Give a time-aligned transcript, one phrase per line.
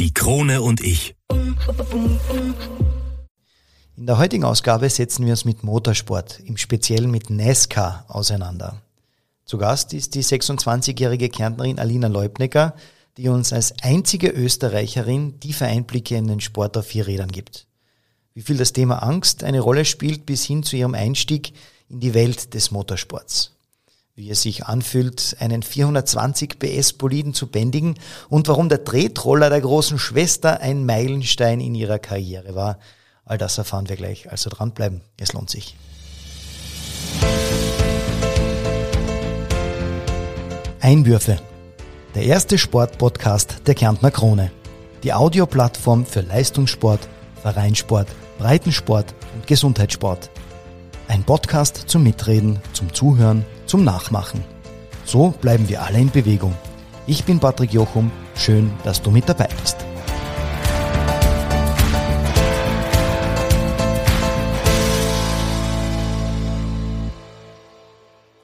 [0.00, 1.14] Die Krone und ich.
[3.98, 8.80] In der heutigen Ausgabe setzen wir uns mit Motorsport, im Speziellen mit NASCAR, auseinander.
[9.44, 12.74] Zu Gast ist die 26-jährige Kärntnerin Alina Leubnecker,
[13.18, 17.66] die uns als einzige Österreicherin tiefe Einblicke in den Sport auf vier Rädern gibt.
[18.32, 21.52] Wie viel das Thema Angst eine Rolle spielt bis hin zu ihrem Einstieg
[21.90, 23.52] in die Welt des Motorsports
[24.14, 27.94] wie es sich anfühlt, einen 420 PS Boliden zu bändigen
[28.28, 32.78] und warum der Tretroller der großen Schwester ein Meilenstein in ihrer Karriere war.
[33.24, 34.30] All das erfahren wir gleich.
[34.30, 35.76] Also dranbleiben, es lohnt sich.
[40.80, 41.38] Einwürfe.
[42.14, 44.50] Der erste Sportpodcast der Kärntner Krone.
[45.04, 47.08] Die Audioplattform für Leistungssport,
[47.40, 48.08] Vereinssport,
[48.38, 50.30] Breitensport und Gesundheitssport.
[51.06, 54.42] Ein Podcast zum Mitreden, zum Zuhören zum Nachmachen.
[55.04, 56.56] So bleiben wir alle in Bewegung.
[57.06, 59.76] Ich bin Patrick Jochum, schön, dass du mit dabei bist.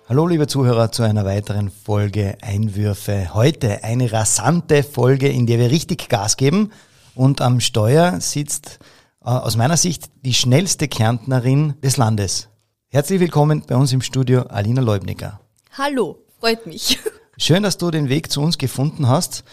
[0.09, 3.35] Hallo liebe Zuhörer zu einer weiteren Folge Einwürfe.
[3.35, 6.71] Heute eine rasante Folge, in der wir richtig Gas geben
[7.17, 8.79] und am Steuer sitzt
[9.25, 12.49] äh, aus meiner Sicht die schnellste Kärntnerin des Landes.
[12.97, 15.39] Herzlich willkommen bei uns im Studio, Alina Leubnicker.
[15.77, 16.99] Hallo, freut mich.
[17.37, 19.45] Schön, dass du den Weg zu uns gefunden hast.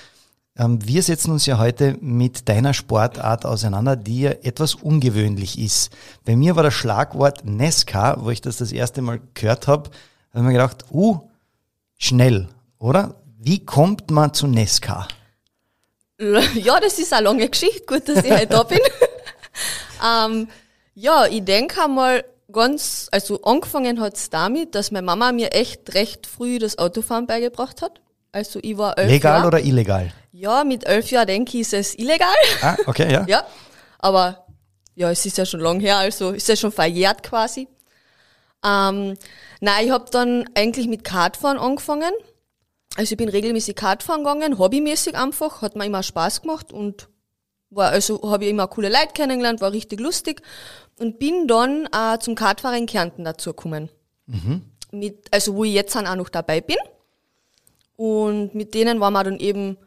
[0.58, 5.92] Ähm, wir setzen uns ja heute mit deiner Sportart auseinander, die ja etwas ungewöhnlich ist.
[6.24, 9.90] Bei mir war das Schlagwort Nesca, wo ich das das erste Mal gehört habe,
[10.30, 11.20] habe ich mir gedacht, uh,
[11.98, 12.48] schnell,
[12.80, 13.16] oder?
[13.40, 15.06] Wie kommt man zu Nesca?
[16.56, 17.84] Ja, das ist eine lange Geschichte.
[17.86, 18.80] Gut, dass ich heute da bin.
[20.02, 20.48] ähm,
[20.96, 22.24] ja, ich denke einmal,
[22.54, 27.82] ganz, also angefangen hat's damit, dass meine Mama mir echt recht früh das Autofahren beigebracht
[27.82, 28.02] hat.
[28.32, 29.48] Also ich war elf Legal Jahr.
[29.48, 30.12] oder illegal?
[30.32, 32.34] Ja, mit elf Jahren denke ich, ist es illegal.
[32.62, 33.26] Ah, okay, ja.
[33.28, 33.46] ja,
[34.00, 34.46] aber
[34.96, 37.68] ja, es ist ja schon lang her, also ist ja schon verjährt quasi.
[38.66, 39.16] Ähm,
[39.60, 42.14] nein, ich habe dann eigentlich mit Kartfahren angefangen.
[42.96, 47.10] Also ich bin regelmäßig Kartfahren gegangen, hobbymäßig einfach, hat mir immer Spaß gemacht und
[47.72, 50.42] war also habe ich immer coole Leute kennengelernt, war richtig lustig
[51.00, 53.90] und bin dann äh, zum Kartfahren in Kärnten dazu gekommen.
[54.28, 54.64] Mhm.
[54.92, 56.78] Mit, also wo ich jetzt auch noch dabei bin.
[57.96, 59.78] Und mit denen waren wir dann eben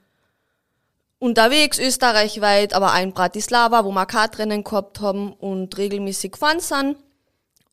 [1.19, 6.97] unterwegs, österreichweit, aber auch in Bratislava, wo wir Kartrennen gehabt haben und regelmäßig gefahren sind.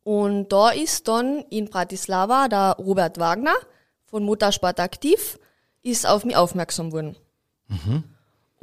[0.04, 3.56] Und da ist dann in Bratislava der Robert Wagner
[4.06, 5.40] von Motorsport aktiv,
[5.82, 7.16] ist auf mich aufmerksam worden.
[7.68, 8.04] Mhm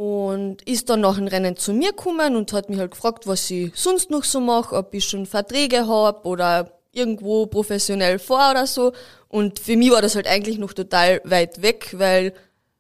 [0.01, 3.51] und ist dann nach dem Rennen zu mir gekommen und hat mich halt gefragt, was
[3.51, 8.67] ich sonst noch so mache, ob ich schon Verträge habe oder irgendwo professionell vor oder
[8.67, 8.95] so.
[9.29, 12.33] Und für mich war das halt eigentlich noch total weit weg, weil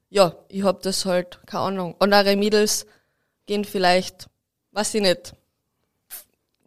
[0.09, 2.87] ja, ich hab das halt, keine Ahnung, andere Mädels
[3.45, 4.31] gehen vielleicht,
[4.73, 5.35] weiß ich nicht,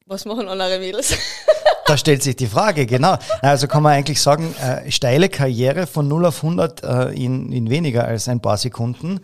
[0.06, 1.16] was machen andere Mädels?
[1.86, 3.18] Da stellt sich die Frage, genau.
[3.42, 7.69] Also kann man eigentlich sagen, äh, steile Karriere von 0 auf 100 äh, in, in
[7.69, 9.19] weniger als ein paar Sekunden.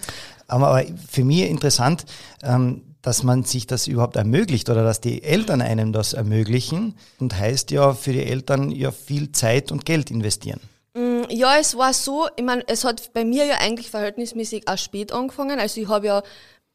[0.49, 2.05] Aber für mich interessant,
[2.43, 7.37] ähm, dass man sich das überhaupt ermöglicht oder dass die Eltern einem das ermöglichen und
[7.37, 10.59] heißt ja für die Eltern ja viel Zeit und Geld investieren.
[10.93, 14.77] Mm, ja, es war so, ich meine, es hat bei mir ja eigentlich verhältnismäßig auch
[14.77, 15.59] spät angefangen.
[15.59, 16.23] Also ich habe ja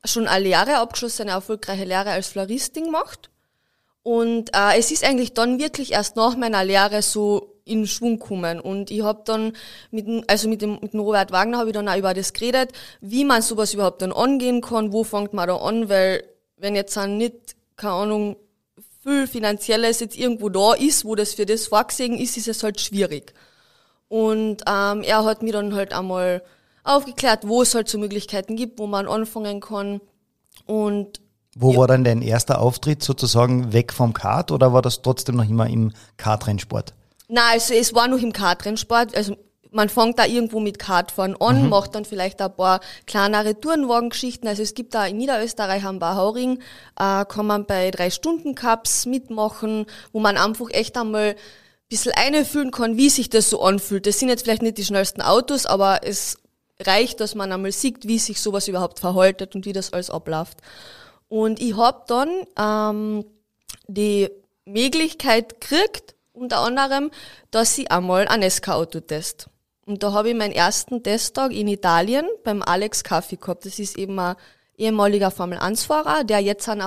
[0.05, 3.31] schon eine Lehre abgeschlossen, eine erfolgreiche Lehre als Floristin gemacht.
[4.03, 8.60] Und äh, es ist eigentlich dann wirklich erst nach meiner Lehre so in Schwung kommen.
[8.60, 9.52] Und ich habe dann
[9.91, 12.72] mit, also mit dem, mit dem Robert Wagner habe ich dann auch über das geredet,
[13.00, 16.25] wie man sowas überhaupt dann angehen kann, wo fängt man da an, weil
[16.56, 18.36] wenn jetzt dann nicht, keine Ahnung,
[19.02, 22.80] viel Finanzielles jetzt irgendwo da ist, wo das für das vorgesehen ist, ist es halt
[22.80, 23.34] schwierig.
[24.08, 26.42] Und ähm, er hat mir dann halt einmal
[26.84, 30.00] aufgeklärt, wo es halt so Möglichkeiten gibt, wo man anfangen kann.
[30.66, 31.20] Und
[31.56, 31.78] wo ja.
[31.78, 35.69] war dann dein erster Auftritt sozusagen weg vom Kart oder war das trotzdem noch immer
[35.69, 36.94] im Kartrennsport?
[37.29, 39.17] Na, also es war noch im Kartrennsport.
[39.17, 39.37] Also
[39.75, 41.69] man fängt da irgendwo mit Kartfahren an, mhm.
[41.69, 44.49] macht dann vielleicht ein paar kleinere Tourenwagengeschichten.
[44.49, 46.61] Also es gibt da in Niederösterreich am Bahauring,
[46.99, 51.37] äh, kann man bei drei Stunden Cups mitmachen, wo man einfach echt einmal ein
[51.88, 54.06] bisschen einfühlen kann, wie sich das so anfühlt.
[54.06, 56.38] Das sind jetzt vielleicht nicht die schnellsten Autos, aber es
[56.81, 60.59] reicht, dass man einmal sieht, wie sich sowas überhaupt verhaltet und wie das alles abläuft.
[61.29, 62.29] Und ich hab dann
[62.59, 63.25] ähm,
[63.88, 64.31] die
[64.65, 67.10] Möglichkeit gekriegt, unter anderem,
[67.50, 69.48] dass ich einmal ein SK-Auto test.
[69.86, 73.64] Und da habe ich meinen ersten Testtag in Italien beim Alex Caffi gehabt.
[73.66, 74.34] Das ist eben ein
[74.76, 76.82] ehemaliger Formel-1-Fahrer, der jetzt ein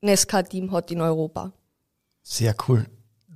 [0.00, 1.52] NESCA-Team hat in Europa.
[2.22, 2.86] Sehr cool.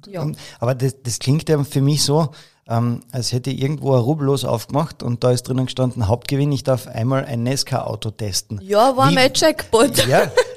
[0.07, 0.27] Ja.
[0.59, 2.31] Aber das, das klingt ja für mich so,
[2.69, 6.63] ähm, als hätte ich irgendwo ein Rubbellos aufgemacht und da ist drinnen gestanden, Hauptgewinn, ich
[6.65, 8.61] darf einmal ein Nesca-Auto testen.
[8.63, 10.07] Ja, war Wie- mein Jackpot.
[10.07, 10.31] Ja,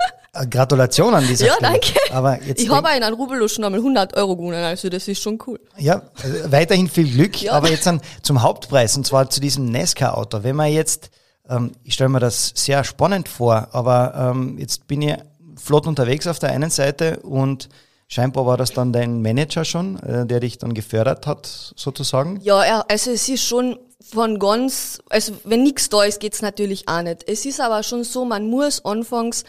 [0.50, 1.72] Gratulation an dieser Ja, Stelle.
[1.72, 1.94] danke.
[2.12, 5.22] Aber jetzt Ich habe in einem Rubello schon einmal 100 Euro gewonnen, also das ist
[5.22, 5.60] schon cool.
[5.78, 7.54] Ja, also weiterhin viel Glück, Ja.
[7.54, 10.44] aber jetzt an, zum Hauptpreis und zwar zu diesem Nesca-Auto.
[10.44, 11.10] Wenn man jetzt,
[11.50, 15.16] ähm, ich stelle mir das sehr spannend vor, aber ähm, jetzt bin ich
[15.58, 17.70] flott unterwegs auf der einen Seite und
[18.08, 22.40] scheinbar war das dann dein Manager schon, äh, der dich dann gefördert hat, sozusagen.
[22.42, 26.88] Ja, ja, also es ist schon von ganz, also wenn nichts da ist, geht's natürlich
[26.88, 27.28] auch nicht.
[27.28, 29.44] Es ist aber schon so, man muss anfangs,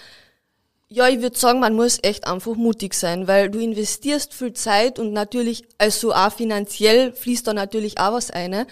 [0.88, 4.98] ja, ich würde sagen, man muss echt einfach mutig sein, weil du investierst viel Zeit
[4.98, 8.66] und natürlich, also auch finanziell fließt da natürlich auch was ein.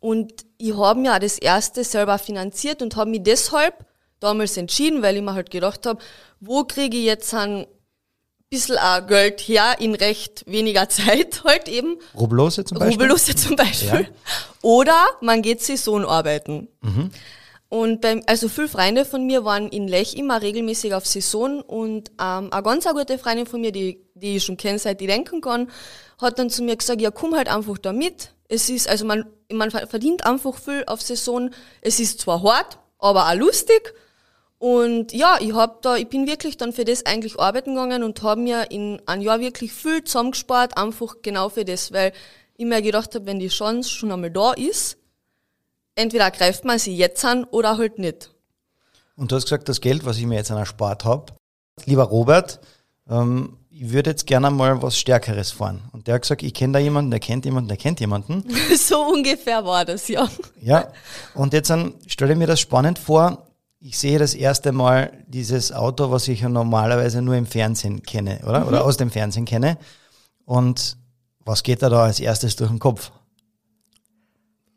[0.00, 3.86] Und ich habe mir auch das erste selber finanziert und habe mich deshalb
[4.18, 6.00] damals entschieden, weil ich mir halt gedacht habe,
[6.40, 7.66] wo kriege ich jetzt ein
[8.48, 11.98] bisschen auch Geld her in recht weniger Zeit halt eben.
[12.18, 12.94] Rubbellose zum Beispiel?
[12.94, 14.00] Rubellose zum Beispiel.
[14.00, 14.06] Ja.
[14.62, 16.66] Oder man geht Saison arbeiten.
[17.70, 22.10] Und beim, also viele Freunde von mir waren in Lech immer regelmäßig auf Saison und
[22.20, 25.40] ähm, eine ganz gute Freundin von mir, die, die ich schon kenne, seit ich denken
[25.40, 25.70] kann,
[26.20, 28.34] hat dann zu mir gesagt, ja komm halt einfach da mit.
[28.48, 31.50] Es ist, also man, man verdient einfach viel auf Saison.
[31.80, 33.94] Es ist zwar hart, aber auch lustig.
[34.58, 38.20] Und ja, ich hab da, ich bin wirklich dann für das eigentlich arbeiten gegangen und
[38.24, 42.12] habe mir in einem Jahr wirklich viel zusammengespart, einfach genau für das, weil
[42.56, 44.98] ich mir gedacht habe, wenn die Chance schon einmal da ist,
[46.00, 48.30] entweder greift man sie jetzt an oder halt nicht.
[49.16, 51.32] Und du hast gesagt, das Geld, was ich mir jetzt erspart habe,
[51.84, 52.60] lieber Robert,
[53.08, 55.82] ähm, ich würde jetzt gerne mal was Stärkeres fahren.
[55.92, 58.44] Und der hat gesagt, ich kenne da jemanden, der kennt jemanden, der kennt jemanden.
[58.76, 60.28] so ungefähr war das, ja.
[60.60, 60.88] Ja,
[61.34, 63.46] und jetzt ähm, stelle ich mir das spannend vor.
[63.78, 68.40] Ich sehe das erste Mal dieses Auto, was ich ja normalerweise nur im Fernsehen kenne,
[68.46, 68.68] oder?
[68.68, 69.78] Oder aus dem Fernsehen kenne.
[70.44, 70.98] Und
[71.44, 73.10] was geht da da als erstes durch den Kopf?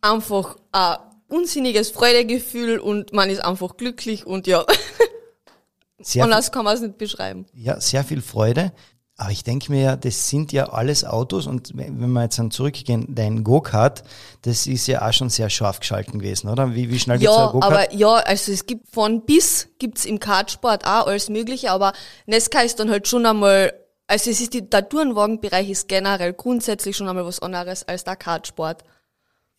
[0.02, 0.98] Einfach ein
[1.34, 4.66] unsinniges Freudegefühl und man ist einfach glücklich und ja,
[6.00, 7.46] Sehr, anders kann man es nicht beschreiben.
[7.54, 8.72] ja, sehr viel Freude.
[9.16, 12.50] Aber ich denke mir ja, das sind ja alles Autos und wenn wir jetzt dann
[12.50, 14.04] zurückgehen, dein Go-Kart,
[14.42, 16.74] das ist ja auch schon sehr scharf geschalten gewesen, oder?
[16.74, 17.72] Wie, wie schnell geht's Ja, ein Go-Kart?
[17.72, 21.94] aber ja, also es gibt von bis gibt's im Kartsport auch alles Mögliche, aber
[22.26, 23.72] Nesca ist dann halt schon einmal,
[24.08, 28.16] also es ist die, der Tourenwagenbereich ist generell grundsätzlich schon einmal was anderes als der
[28.16, 28.84] Kartsport.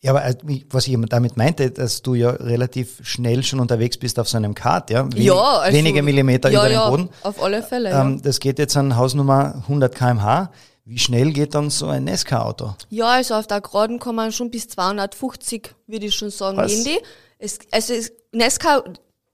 [0.01, 0.35] Ja, aber äh,
[0.69, 4.53] was ich damit meinte, dass du ja relativ schnell schon unterwegs bist auf so einem
[4.53, 5.05] Kart, ja?
[5.11, 7.09] Wenig, ja, also, wenige Millimeter ja, über ja, den Boden.
[7.23, 10.51] auf alle Fälle, Ähm, das geht jetzt an Hausnummer 100 kmh.
[10.87, 12.65] Wie schnell geht dann so ein Nesca-Auto?
[12.65, 12.75] ja.
[12.89, 16.71] Ja, also auf der Geraden kann man schon bis 250, würde ich schon sagen, Was?
[16.71, 16.99] gehen die.
[17.39, 18.83] Es, also es, Nesca,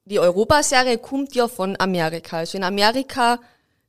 [0.05, 2.37] die Europaserie kommt ja von Amerika.
[2.37, 3.39] Also in Amerika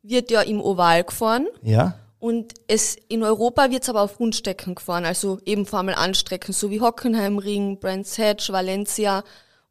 [0.03, 1.47] wird ja im Oval gefahren.
[1.63, 1.95] Ja?
[2.23, 6.81] Und es, in Europa wird's aber auf Rundstrecken gefahren, also eben Formel Anstrecken, so wie
[6.81, 9.25] Hockenheimring, Brands Hatch, Valencia.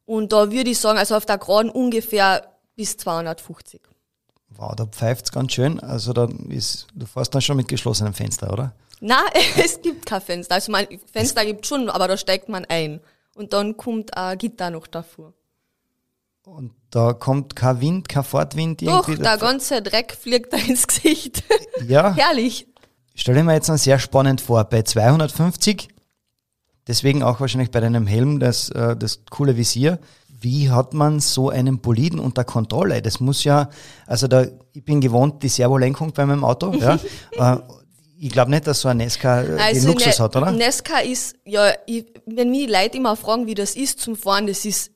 [0.04, 2.46] Und da würde ich sagen, also auf der Geraden ungefähr
[2.76, 3.80] bis 250.
[4.50, 5.80] Wow, da pfeift's ganz schön.
[5.80, 8.74] Also da ist, du fährst dann schon mit geschlossenem Fenster, oder?
[9.00, 9.22] Na,
[9.56, 10.56] es gibt kein Fenster.
[10.56, 13.00] Also mein Fenster gibt schon, aber da steigt man ein.
[13.34, 15.32] Und dann kommt ein Gitter noch davor.
[16.44, 19.22] Und da kommt kein Wind, kein Fortwind Doch, irgendwie.
[19.22, 21.44] der ganze Dreck fliegt da ins Gesicht.
[21.86, 22.66] ja, Herrlich.
[23.14, 24.64] stell dir mir jetzt dann sehr spannend vor.
[24.64, 25.88] Bei 250,
[26.88, 30.00] deswegen auch wahrscheinlich bei deinem Helm das, äh, das coole Visier.
[30.28, 33.00] Wie hat man so einen Boliden unter Kontrolle?
[33.02, 33.70] Das muss ja,
[34.08, 36.74] also da, ich bin gewohnt, die Servolenkung bei meinem Auto.
[36.74, 36.98] Ja.
[37.54, 37.58] äh,
[38.18, 40.50] ich glaube nicht, dass so ein Nesca äh, den Luxus Ne- hat, oder?
[40.50, 44.48] Nesca ist, ja, ich, wenn mich die Leute immer fragen, wie das ist zum Fahren,
[44.48, 44.90] das ist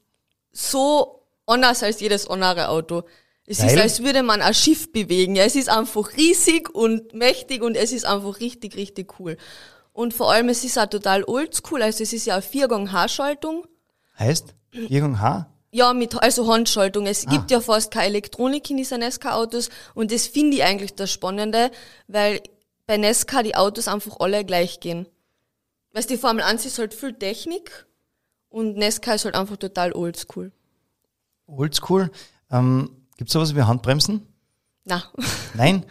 [0.52, 1.15] so
[1.46, 3.04] anders als jedes andere Auto.
[3.46, 3.82] Es ist, Weil?
[3.82, 5.36] als würde man ein Schiff bewegen.
[5.36, 9.36] Ja, es ist einfach riesig und mächtig und es ist einfach richtig, richtig cool.
[9.92, 13.66] Und vor allem, es ist auch total oldschool, also es ist ja eine Viergang-H-Schaltung.
[14.18, 15.50] Heißt, Jürgen H.
[15.70, 17.06] Ja, mit, also Handschaltung.
[17.06, 21.10] Es gibt ja fast keine Elektronik in diesen Nesca-Autos und das finde ich eigentlich das
[21.10, 21.70] Spannende,
[22.08, 22.40] weil
[22.86, 25.06] bei Nesca die Autos einfach alle gleich gehen.
[25.92, 27.86] Weißt die Formel 1 ist halt viel Technik
[28.48, 30.52] und Nesca ist halt einfach total oldschool.
[31.46, 32.10] Oldschool.
[32.50, 34.22] Ähm, Gibt es sowas wie Handbremsen?
[34.84, 35.02] Na,
[35.54, 35.84] Nein?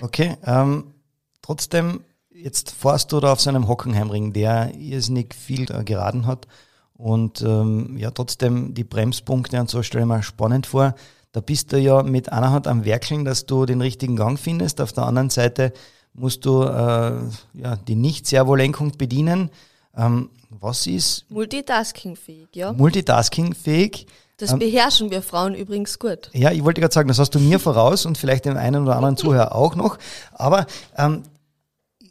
[0.00, 0.36] Okay.
[0.44, 0.94] Ähm,
[1.40, 2.00] trotzdem,
[2.30, 6.46] jetzt fährst du da auf so einem Hockenheimring, der irrsinnig viel äh, geraden hat.
[6.94, 10.94] Und ähm, ja, trotzdem die Bremspunkte und so stelle ich mir spannend vor.
[11.32, 14.80] Da bist du ja mit einer Hand am Werkeln, dass du den richtigen Gang findest.
[14.80, 15.72] Auf der anderen Seite
[16.14, 17.20] musst du äh,
[17.54, 19.50] ja, die Nicht-Servolenkung bedienen.
[19.96, 22.72] Ähm, was ist multitaskingfähig, ja.
[22.72, 24.06] multitaskingfähig?
[24.42, 26.30] Das beherrschen wir Frauen übrigens gut.
[26.32, 28.96] Ja, ich wollte gerade sagen, das hast du mir voraus und vielleicht dem einen oder
[28.96, 29.98] anderen Zuhörer auch noch.
[30.32, 31.22] Aber ähm,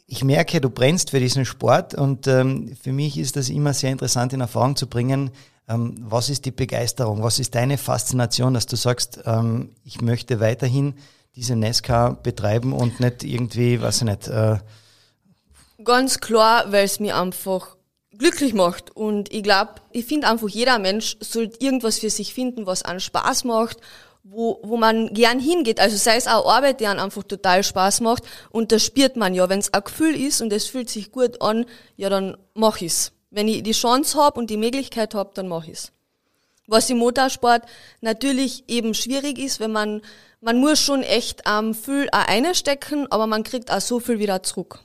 [0.06, 3.90] ich merke, du brennst für diesen Sport und ähm, für mich ist das immer sehr
[3.90, 5.30] interessant in Erfahrung zu bringen.
[5.68, 7.22] Ähm, was ist die Begeisterung?
[7.22, 10.94] Was ist deine Faszination, dass du sagst, ähm, ich möchte weiterhin
[11.36, 14.28] diese NASCAR betreiben und nicht irgendwie, weiß ich nicht.
[14.28, 14.58] Äh
[15.84, 17.76] Ganz klar, weil es mir einfach
[18.22, 18.94] glücklich macht.
[18.96, 23.00] Und ich glaube, ich finde einfach, jeder Mensch sollte irgendwas für sich finden, was einen
[23.00, 23.78] Spaß macht,
[24.22, 25.80] wo, wo man gern hingeht.
[25.80, 28.22] Also sei es auch Arbeit, die einem einfach total Spaß macht.
[28.50, 29.48] Und das spürt man ja.
[29.48, 33.12] Wenn es ein Gefühl ist und es fühlt sich gut an, ja, dann mach ich's.
[33.30, 35.90] Wenn ich die Chance habe und die Möglichkeit habe, dann mach ich's.
[36.68, 37.64] Was im Motorsport
[38.00, 40.00] natürlich eben schwierig ist, wenn man,
[40.40, 44.44] man muss schon echt ähm, viel auch einstecken, aber man kriegt auch so viel wieder
[44.44, 44.78] zurück.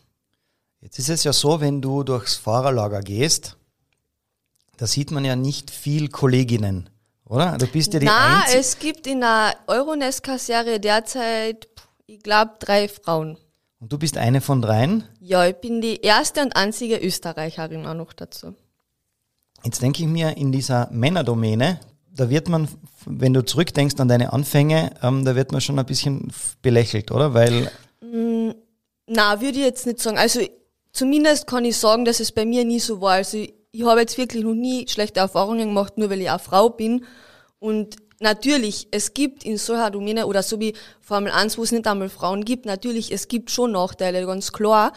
[0.88, 3.58] Jetzt ist es ja so, wenn du durchs Fahrerlager gehst,
[4.77, 6.89] da sieht man ja nicht viel Kolleginnen,
[7.25, 7.58] oder?
[7.58, 8.58] Du bist ja die Na, Einzige.
[8.58, 11.67] es gibt in der Euronesca-Serie derzeit,
[12.06, 13.38] ich glaube, drei Frauen.
[13.82, 15.03] Und du bist eine von dreien?
[15.20, 18.56] Ja, ich bin die erste und einzige Österreicherin auch noch dazu.
[19.65, 21.82] Jetzt denke ich mir, in dieser Männerdomäne,
[22.13, 22.70] da wird man,
[23.06, 27.34] wenn du zurückdenkst an deine Anfänge, ähm, da wird man schon ein bisschen belächelt, oder?
[27.34, 27.70] Weil.
[28.00, 28.51] Mm,
[29.08, 30.17] na, würde ich jetzt nicht sagen.
[30.17, 30.39] Also
[30.98, 33.13] zumindest kann ich sagen, dass es bei mir nie so war.
[33.13, 36.42] Also ich, ich habe jetzt wirklich noch nie schlechte Erfahrungen gemacht, nur weil ich auch
[36.42, 37.06] Frau bin.
[37.60, 41.88] Und natürlich, es gibt in solcher Domäne oder so wie Formel 1, wo es nicht
[41.88, 44.94] einmal Frauen gibt, natürlich, es gibt schon Nachteile, ganz klar.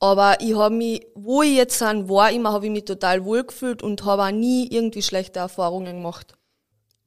[0.00, 3.44] Aber ich habe mich, wo ich jetzt sein war, immer habe ich mich total wohl
[3.44, 6.34] gefühlt und habe auch nie irgendwie schlechte Erfahrungen gemacht.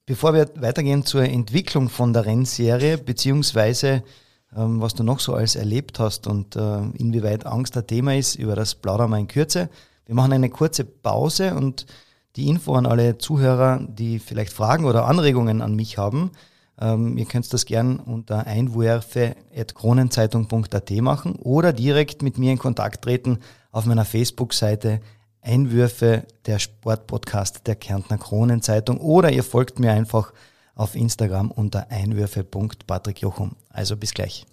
[0.06, 4.04] Bevor wir weitergehen zur Entwicklung von der Rennserie, beziehungsweise
[4.58, 8.56] was du noch so alles erlebt hast und äh, inwieweit Angst ein Thema ist, über
[8.56, 9.70] das plaudern wir in Kürze.
[10.06, 11.86] Wir machen eine kurze Pause und
[12.36, 16.32] die Info an alle Zuhörer, die vielleicht Fragen oder Anregungen an mich haben.
[16.80, 23.40] Ähm, ihr könnt das gern unter einwürfe.kronenzeitung.at machen oder direkt mit mir in Kontakt treten
[23.72, 25.02] auf meiner Facebook-Seite
[25.42, 30.32] Einwürfe der Sportpodcast der Kärntner Kronenzeitung oder ihr folgt mir einfach
[30.76, 33.56] auf Instagram unter einwürfe.patrickjochum.
[33.70, 34.46] Also bis gleich.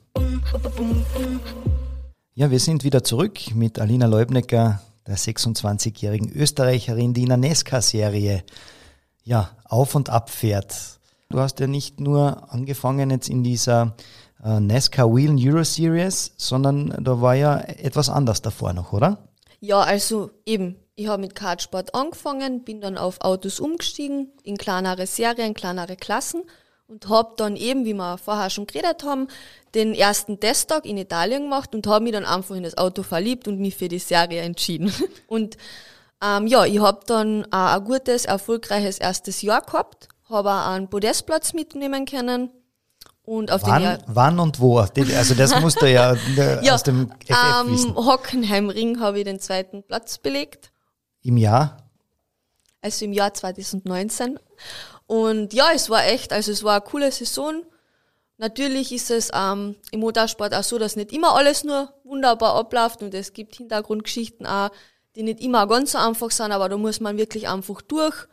[2.34, 8.44] Ja, wir sind wieder zurück mit Alina Leubnecker, der 26-jährigen Österreicherin, die in der Nesca-Serie
[9.24, 10.98] ja, auf und ab fährt.
[11.28, 13.96] Du hast ja nicht nur angefangen jetzt in dieser
[14.44, 19.18] äh, NASCAR Wheel Euro Series, sondern da war ja etwas anders davor noch, oder?
[19.60, 25.06] Ja, also eben, ich habe mit Kartsport angefangen, bin dann auf Autos umgestiegen, in kleinere
[25.06, 26.42] Serien, kleinere Klassen
[26.86, 29.28] und habe dann eben, wie wir vorher schon geredet haben,
[29.74, 33.48] den ersten Testtag in Italien gemacht und habe mich dann einfach in das Auto verliebt
[33.48, 34.92] und mich für die Serie entschieden.
[35.26, 35.56] Und
[36.22, 40.88] ähm, ja, ich habe dann auch ein gutes, erfolgreiches erstes Jahr gehabt, habe auch einen
[40.88, 42.50] Podestplatz mitnehmen können.
[43.24, 44.78] Und auf wann, den wann und wo?
[44.78, 47.94] Also das musst du ja, äh, ja, aus dem FF am wissen.
[47.94, 50.71] Hockenheimring habe ich den zweiten Platz belegt.
[51.22, 51.82] Im Jahr?
[52.82, 54.38] also im Jahr 2019.
[55.06, 57.64] Und ja, es war echt, also es war eine coole Saison.
[58.38, 63.02] Natürlich ist es ähm, im Motorsport auch so, dass nicht immer alles nur wunderbar abläuft
[63.02, 64.70] und es gibt Hintergrundgeschichten auch,
[65.14, 68.26] die nicht immer ganz so einfach sind, aber da muss man wirklich einfach durch,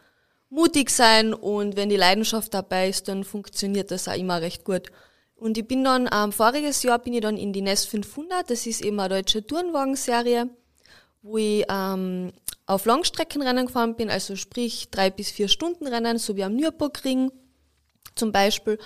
[0.49, 4.87] mutig sein und wenn die Leidenschaft dabei ist, dann funktioniert das auch immer recht gut.
[5.35, 8.65] Und ich bin dann, ähm, voriges Jahr bin ich dann in die NES 500, das
[8.65, 10.49] ist eben eine deutsche Tourenwagenserie,
[11.21, 12.31] wo ich ähm,
[12.65, 17.31] auf Langstreckenrennen gefahren bin, also sprich drei bis vier Stunden Rennen, so wie am Nürburgring
[18.15, 18.77] zum Beispiel.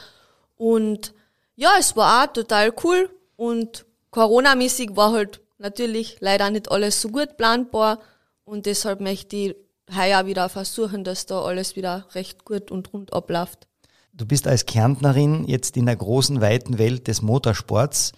[0.56, 1.14] Und
[1.56, 7.10] ja, es war auch total cool und Corona-mäßig war halt natürlich leider nicht alles so
[7.10, 8.00] gut planbar
[8.46, 9.56] und deshalb möchte ich
[9.94, 13.68] heuer wieder versuchen, dass da alles wieder recht gut und rund abläuft.
[14.14, 18.12] Du bist als Kärntnerin jetzt in der großen, weiten Welt des Motorsports.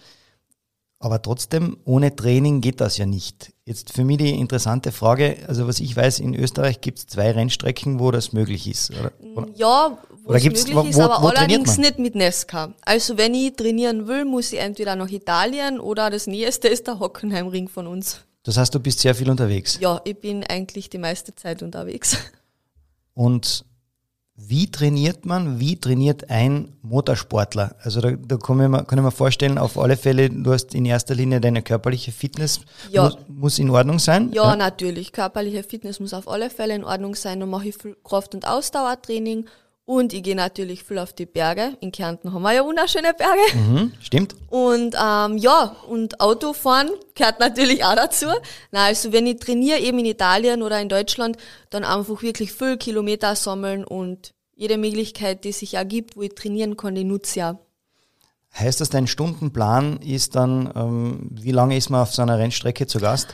[0.98, 3.52] Aber trotzdem, ohne Training geht das ja nicht.
[3.66, 7.30] Jetzt für mich die interessante Frage, also was ich weiß, in Österreich gibt es zwei
[7.32, 8.90] Rennstrecken, wo das möglich ist.
[8.98, 9.48] Oder, oder?
[9.56, 12.72] Ja, wo Oder es möglich wo- ist, wo- aber wo allerdings nicht mit Nesca.
[12.82, 16.98] Also wenn ich trainieren will, muss ich entweder nach Italien oder das nächste ist der
[16.98, 18.20] Hockenheimring von uns.
[18.44, 19.76] Das heißt, du bist sehr viel unterwegs.
[19.80, 22.16] Ja, ich bin eigentlich die meiste Zeit unterwegs.
[23.12, 23.65] Und
[24.38, 27.74] wie trainiert man, wie trainiert ein Motorsportler?
[27.82, 30.74] Also da, da kann, ich mir, kann ich mir vorstellen, auf alle Fälle, du hast
[30.74, 33.04] in erster Linie deine körperliche Fitness, Ja.
[33.04, 34.30] muss, muss in Ordnung sein.
[34.32, 35.12] Ja, natürlich.
[35.12, 37.40] Körperliche Fitness muss auf alle Fälle in Ordnung sein.
[37.40, 39.46] Dann mache ich viel Kraft- und Ausdauertraining.
[39.86, 41.76] Und ich gehe natürlich viel auf die Berge.
[41.80, 43.56] In Kärnten haben wir ja wunderschöne Berge.
[43.56, 44.34] Mhm, stimmt.
[44.50, 48.26] Und ähm, ja, und Autofahren gehört natürlich auch dazu.
[48.72, 51.36] Na, also wenn ich trainiere eben in Italien oder in Deutschland,
[51.70, 56.76] dann einfach wirklich viel Kilometer sammeln und jede Möglichkeit, die sich ergibt, wo ich trainieren
[56.76, 57.58] kann, die nutze ich auch.
[58.58, 62.88] Heißt das, dein Stundenplan ist dann, ähm, wie lange ist man auf so einer Rennstrecke
[62.88, 63.28] zu Gast?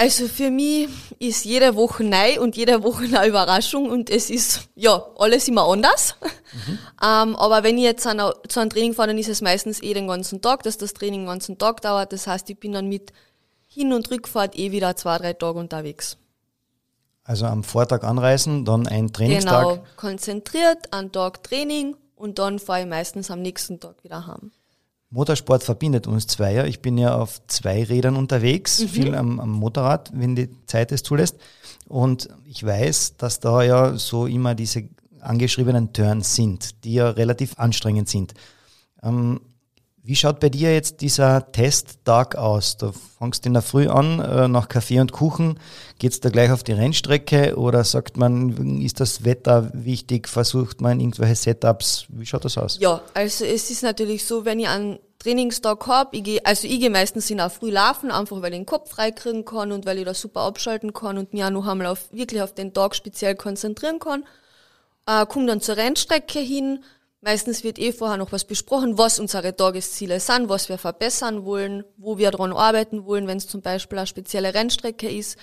[0.00, 0.88] Also für mich
[1.18, 5.68] ist jede Woche neu und jede Woche eine Überraschung und es ist ja alles immer
[5.68, 6.16] anders.
[6.22, 6.78] Mhm.
[7.04, 9.92] ähm, aber wenn ich jetzt an, zu einem Training fahre, dann ist es meistens eh
[9.92, 12.14] den ganzen Tag, dass das Training den ganzen Tag dauert.
[12.14, 13.12] Das heißt, ich bin dann mit
[13.66, 16.16] Hin- und Rückfahrt eh wieder zwei, drei Tage unterwegs.
[17.22, 19.68] Also am Vortag anreisen, dann ein Trainingstag.
[19.68, 24.50] Genau, konzentriert, einen Tag Training und dann fahre ich meistens am nächsten Tag wieder heim.
[25.10, 26.64] Motorsport verbindet uns zwei ja.
[26.64, 28.88] Ich bin ja auf zwei Rädern unterwegs, mhm.
[28.88, 31.36] viel am, am, Motorrad, wenn die Zeit es zulässt.
[31.88, 34.88] Und ich weiß, dass da ja so immer diese
[35.20, 38.34] angeschriebenen Turns sind, die ja relativ anstrengend sind.
[39.02, 39.40] Ähm,
[40.10, 42.76] wie schaut bei dir jetzt dieser Testtag aus?
[42.76, 42.90] Du
[43.44, 45.60] in der Früh an, äh, nach Kaffee und Kuchen,
[46.00, 50.98] geht's da gleich auf die Rennstrecke oder sagt man, ist das Wetter wichtig, versucht man
[50.98, 52.06] irgendwelche Setups?
[52.08, 52.78] Wie schaut das aus?
[52.80, 56.80] Ja, also es ist natürlich so, wenn ich einen Trainingstag habe, ich geh, also ich
[56.80, 59.98] gehe meistens in der Früh laufen, einfach weil ich den Kopf freikriegen kann und weil
[59.98, 62.96] ich da super abschalten kann und mich auch noch einmal auf, wirklich auf den Tag
[62.96, 64.24] speziell konzentrieren kann.
[65.06, 66.82] Äh, komme dann zur Rennstrecke hin,
[67.22, 71.84] Meistens wird eh vorher noch was besprochen, was unsere Tagesziele sind, was wir verbessern wollen,
[71.98, 73.26] wo wir daran arbeiten wollen.
[73.26, 75.38] Wenn es zum Beispiel eine spezielle Rennstrecke ist,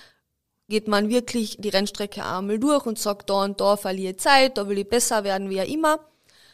[0.69, 4.57] geht man wirklich die Rennstrecke einmal durch und sagt, da und da verliere ich Zeit,
[4.57, 5.99] da will ich besser werden, wie auch immer.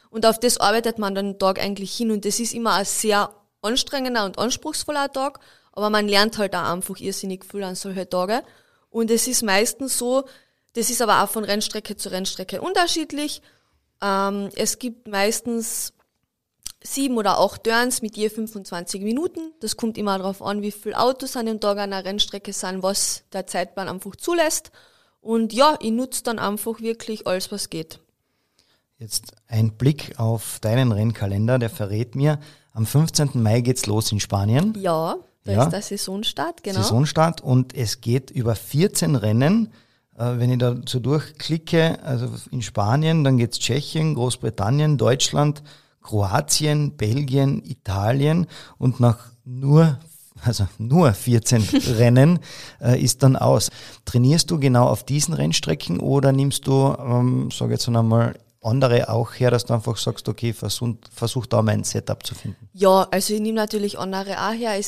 [0.09, 2.85] Und auf das arbeitet man dann den Tag eigentlich hin und das ist immer ein
[2.85, 5.39] sehr anstrengender und anspruchsvoller Tag,
[5.71, 8.43] aber man lernt halt auch einfach irrsinnig viel an solche Tage.
[8.91, 10.25] Und es ist meistens so,
[10.73, 13.41] das ist aber auch von Rennstrecke zu Rennstrecke unterschiedlich.
[14.03, 15.93] Ähm, es gibt meistens
[16.83, 19.53] sieben oder acht Turns mit je 25 Minuten.
[19.61, 22.83] Das kommt immer darauf an, wie viele Autos an dem Tag an der Rennstrecke sind,
[22.83, 24.71] was der Zeitplan einfach zulässt.
[25.21, 27.99] Und ja, ich nutze dann einfach wirklich alles, was geht.
[28.97, 32.39] Jetzt ein Blick auf deinen Rennkalender, der verrät mir,
[32.73, 33.29] am 15.
[33.35, 34.73] Mai geht's los in Spanien.
[34.77, 35.63] Ja, da ja.
[35.63, 36.81] ist der Saisonstart, genau.
[36.81, 39.71] Saisonstart und es geht über 14 Rennen
[40.15, 45.63] wenn ich da so durchklicke, also in Spanien, dann geht's Tschechien, Großbritannien, Deutschland,
[46.01, 49.97] Kroatien, Belgien, Italien und nach nur
[50.45, 51.61] also nur 14
[51.97, 52.39] Rennen
[52.81, 53.69] äh, ist dann aus.
[54.05, 59.33] Trainierst du genau auf diesen Rennstrecken oder nimmst du, ähm, sage jetzt einmal, andere auch
[59.33, 62.69] her, dass du einfach sagst, okay, versuch, versuch da mein Setup zu finden?
[62.73, 64.79] Ja, also ich nehme natürlich andere auch her.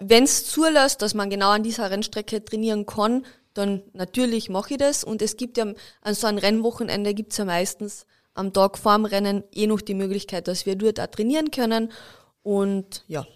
[0.00, 4.78] Wenn es zulässt, dass man genau an dieser Rennstrecke trainieren kann, dann natürlich mache ich
[4.78, 5.04] das.
[5.04, 9.44] Und es gibt ja an so einem Rennwochenende gibt's ja meistens am Tag vorm Rennen
[9.52, 11.92] eh noch die Möglichkeit, dass wir dort auch trainieren können.
[12.42, 13.26] Und ja.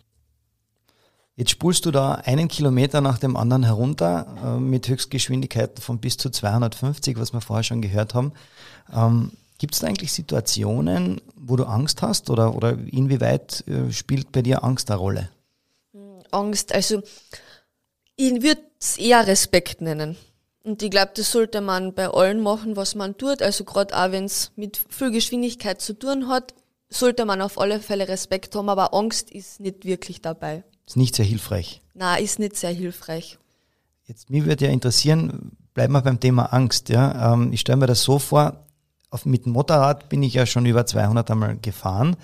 [1.37, 6.17] Jetzt spulst du da einen Kilometer nach dem anderen herunter äh, mit Höchstgeschwindigkeiten von bis
[6.17, 8.33] zu 250, was wir vorher schon gehört haben.
[8.93, 14.33] Ähm, Gibt es da eigentlich Situationen, wo du Angst hast oder, oder inwieweit äh, spielt
[14.33, 15.31] bei dir Angst eine Rolle?
[16.31, 17.03] Angst, also
[18.19, 20.17] ich würde es eher Respekt nennen.
[20.65, 23.41] Und ich glaube, das sollte man bei allen machen, was man tut.
[23.41, 26.53] Also gerade auch wenn es mit viel Geschwindigkeit zu tun hat,
[26.91, 30.65] sollte man auf alle Fälle Respekt haben, aber Angst ist nicht wirklich dabei.
[30.87, 31.81] Ist nicht sehr hilfreich.
[31.95, 33.39] Na, ist nicht sehr hilfreich.
[34.07, 36.89] Jetzt mich würde ja interessieren, bleiben wir beim Thema Angst.
[36.89, 38.65] Ja, ähm, ich stelle mir das so vor.
[39.11, 42.17] Auf, mit dem Motorrad bin ich ja schon über 200 einmal gefahren.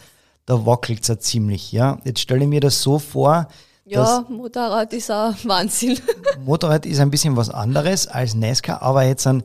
[0.45, 1.73] Da wackelt es ja ziemlich.
[1.73, 3.49] Ja, jetzt stelle ich mir das so vor
[3.85, 5.99] ja, Motorrad ist auch Wahnsinn.
[6.45, 9.43] Motorrad ist ein bisschen was anderes als Nesca, aber jetzt an,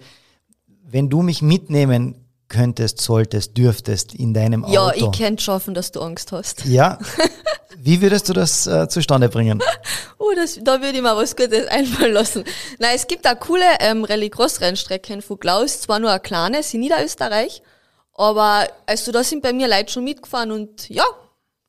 [0.84, 2.16] wenn du mich mitnehmen
[2.48, 5.00] könntest, solltest, dürftest in deinem ja, Auto.
[5.00, 6.66] Ja, ich könnte schaffen, dass du Angst hast.
[6.66, 6.98] Ja.
[7.78, 9.62] Wie würdest du das äh, zustande bringen?
[10.22, 12.44] Oh, das, da würde ich mal was Gutes einfallen lassen.
[12.78, 17.64] Nein, es gibt auch coole ähm, Rallye-Cross-Rennstrecken von Klaus, zwar nur eine kleine, in Niederösterreich,
[18.14, 21.06] aber also da sind bei mir Leute schon mitgefahren und ja,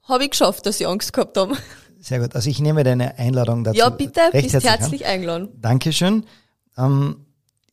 [0.03, 1.57] habe ich geschafft, dass sie Angst gehabt haben.
[2.01, 2.35] Sehr gut.
[2.35, 3.79] Also ich nehme deine Einladung dazu.
[3.79, 5.49] Ja, bitte, recht bist herzlich, eingeladen.
[5.61, 6.25] Dankeschön.
[6.79, 7.27] Ähm,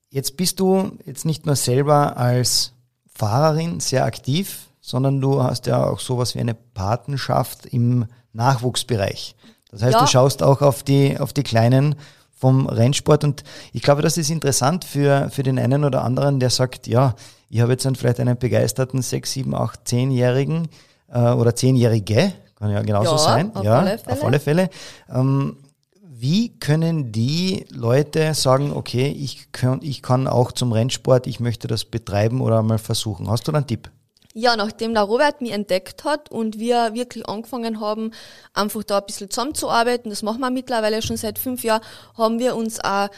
[0.10, 2.74] jetzt bist du jetzt nicht nur selber als
[3.14, 9.36] Fahrerin sehr aktiv, sondern du hast ja auch sowas wie eine Patenschaft im Nachwuchsbereich.
[9.72, 10.02] Das heißt, ja.
[10.02, 11.96] du schaust auch auf die, auf die Kleinen
[12.36, 16.52] vom Rennsport und ich glaube, das ist interessant für, für den einen oder anderen, der
[16.52, 17.16] sagt, ja,
[17.50, 20.68] ich habe jetzt dann vielleicht einen begeisterten 6, 7, 8, 10-Jährigen
[21.12, 23.56] äh, oder 10-Jährige, kann ja genauso ja, sein.
[23.56, 24.14] Auf ja, alle Fälle.
[24.14, 24.70] auf alle Fälle.
[25.14, 25.58] Ähm,
[26.02, 31.68] wie können die Leute sagen, okay, ich kann, ich kann auch zum Rennsport, ich möchte
[31.68, 33.30] das betreiben oder mal versuchen?
[33.30, 33.92] Hast du da einen Tipp?
[34.34, 38.12] Ja, nachdem der Robert mich entdeckt hat und wir wirklich angefangen haben,
[38.54, 41.82] einfach da ein bisschen zusammenzuarbeiten, das machen wir mittlerweile schon seit fünf Jahren,
[42.18, 43.10] haben wir uns auch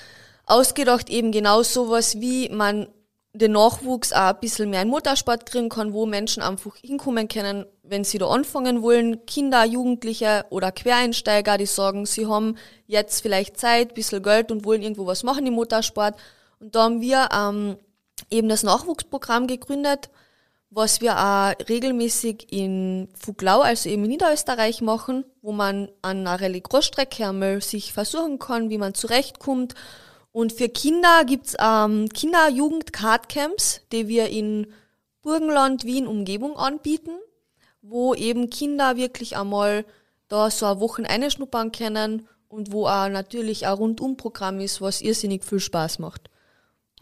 [0.46, 2.88] ausgedacht, eben genau sowas wie man
[3.34, 7.66] den Nachwuchs auch ein bisschen mehr in Motorsport kriegen kann, wo Menschen einfach hinkommen können,
[7.90, 9.26] wenn sie da anfangen wollen.
[9.26, 12.56] Kinder, Jugendliche oder Quereinsteiger, die sagen, sie haben
[12.88, 16.16] jetzt vielleicht Zeit, bisschen Geld und wollen irgendwo was machen im Motorsport.
[16.60, 17.78] Und da haben wir ähm,
[18.30, 20.10] eben das Nachwuchsprogramm gegründet,
[20.70, 26.40] was wir auch regelmäßig in Fuglau, also eben in Niederösterreich machen, wo man an einer
[26.40, 29.74] Rallye Großstrecke einmal sich versuchen kann, wie man zurechtkommt
[30.32, 34.68] und für Kinder gibt's ähm, Kinder-Jugend-Cardcamps, die wir in
[35.22, 37.12] Burgenland, Wien, Umgebung anbieten,
[37.82, 39.86] wo eben Kinder wirklich einmal
[40.28, 45.44] da so eine Woche einschnuppern können und wo auch natürlich ein Rundumprogramm ist, was irrsinnig
[45.44, 46.30] viel Spaß macht.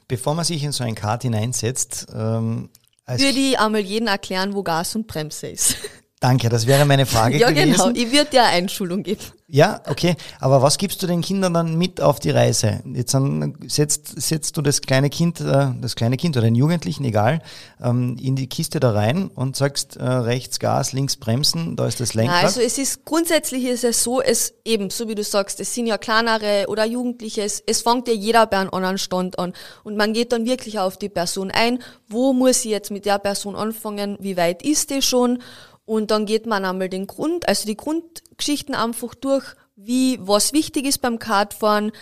[0.08, 2.70] Bevor man sich in so ein Kart hineinsetzt, ähm,
[3.06, 5.78] würde ich einmal jeden erklären, wo Gas und Bremse ist.
[6.20, 7.74] Danke, das wäre meine Frage ja, gewesen.
[7.74, 8.00] Ja, genau.
[8.00, 9.22] Ich würde dir eine Einschulung geben.
[9.50, 10.16] Ja, okay.
[10.40, 12.82] Aber was gibst du den Kindern dann mit auf die Reise?
[12.92, 17.06] Jetzt dann setzt, setzt du das kleine Kind, äh, das kleine Kind oder den Jugendlichen,
[17.06, 17.44] egal,
[17.82, 22.00] ähm, in die Kiste da rein und sagst äh, rechts Gas, links Bremsen, da ist
[22.00, 22.46] das Lenkrad.
[22.46, 25.86] Also es ist grundsätzlich ist es so, es eben, so wie du sagst, es sind
[25.86, 29.54] ja kleinere oder Jugendliche, es, es fängt ja jeder bei einem anderen Stand an.
[29.84, 31.78] Und man geht dann wirklich auf die Person ein,
[32.10, 35.40] wo muss ich jetzt mit der Person anfangen, wie weit ist die schon?
[35.88, 39.46] Und dann geht man einmal den Grund, also die Grundgeschichten einfach durch,
[39.78, 41.94] wie, was wichtig ist beim Kartfahren,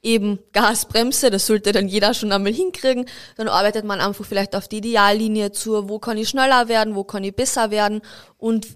[0.00, 3.04] eben Gasbremse, das sollte dann jeder schon einmal hinkriegen.
[3.36, 7.04] Dann arbeitet man einfach vielleicht auf die Ideallinie zu, wo kann ich schneller werden, wo
[7.04, 8.00] kann ich besser werden.
[8.38, 8.66] Und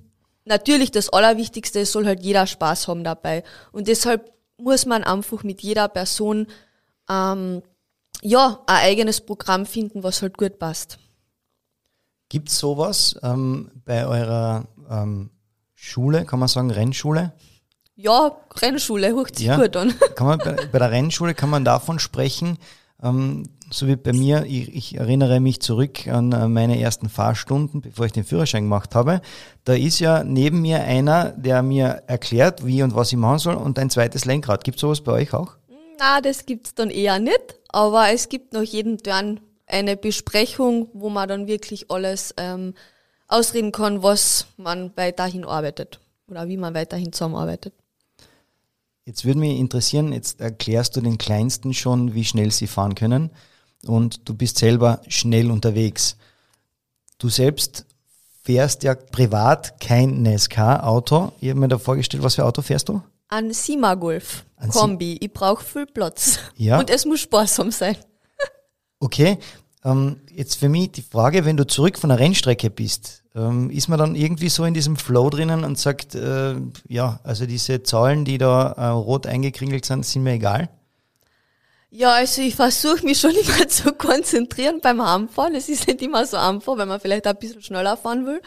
[0.44, 3.44] natürlich das Allerwichtigste, es soll halt jeder Spaß haben dabei.
[3.72, 6.46] Und deshalb muss man einfach mit jeder Person
[7.08, 7.62] ähm,
[8.20, 10.98] ja ein eigenes Programm finden, was halt gut passt.
[12.28, 15.30] Gibt es sowas ähm, bei eurer ähm,
[15.74, 17.32] Schule, kann man sagen, Rennschule?
[17.94, 19.56] Ja, Rennschule, hört sich ja.
[19.56, 19.94] gut an.
[20.14, 22.58] Kann man, bei, bei, der Rennschule kann man davon sprechen,
[23.02, 27.80] ähm, so wie bei mir, ich, ich, erinnere mich zurück an äh, meine ersten Fahrstunden,
[27.80, 29.20] bevor ich den Führerschein gemacht habe.
[29.64, 33.54] Da ist ja neben mir einer, der mir erklärt, wie und was ich machen soll
[33.56, 34.62] und ein zweites Lenkrad.
[34.64, 35.56] Gibt es sowas bei euch auch?
[35.98, 41.10] Na, das gibt's dann eher nicht, aber es gibt noch jeden Turn eine Besprechung, wo
[41.10, 42.74] man dann wirklich alles ähm,
[43.28, 47.74] ausreden kann, was man weiterhin arbeitet oder wie man weiterhin zusammenarbeitet.
[49.04, 53.30] Jetzt würde mich interessieren, jetzt erklärst du den Kleinsten schon, wie schnell sie fahren können
[53.86, 56.16] und du bist selber schnell unterwegs.
[57.18, 57.86] Du selbst
[58.42, 61.32] fährst ja privat kein NASCAR-Auto.
[61.40, 63.02] Ich habe mir da vorgestellt, was für Auto fährst du?
[63.28, 65.18] Ein Sima Golf Kombi.
[65.20, 66.38] Ich brauche viel Platz.
[66.56, 66.78] Ja.
[66.78, 67.96] Und es muss sparsam sein.
[69.00, 69.38] Okay,
[69.84, 73.88] ähm, jetzt für mich die Frage, wenn du zurück von der Rennstrecke bist, ähm, ist
[73.88, 76.56] man dann irgendwie so in diesem Flow drinnen und sagt, äh,
[76.88, 80.68] ja, also diese Zahlen, die da äh, rot eingekringelt sind, sind mir egal?
[81.90, 85.54] Ja, also ich versuche mich schon immer zu konzentrieren beim Heimfahren.
[85.54, 88.42] Es ist nicht immer so einfach, wenn man vielleicht ein bisschen schneller fahren will.